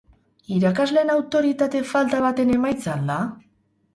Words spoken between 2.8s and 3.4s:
al da?